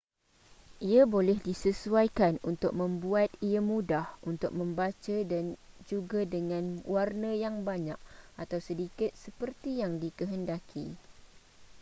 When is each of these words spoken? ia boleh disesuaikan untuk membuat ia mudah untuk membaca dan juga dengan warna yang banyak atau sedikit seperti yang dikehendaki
ia 0.91 1.03
boleh 1.15 1.37
disesuaikan 1.47 2.33
untuk 2.51 2.71
membuat 2.81 3.29
ia 3.49 3.61
mudah 3.71 4.07
untuk 4.31 4.49
membaca 4.59 5.17
dan 5.31 5.45
juga 5.89 6.21
dengan 6.35 6.65
warna 6.93 7.31
yang 7.43 7.55
banyak 7.69 7.99
atau 8.41 8.57
sedikit 8.67 9.11
seperti 9.23 9.71
yang 9.85 9.93
dikehendaki 10.03 10.85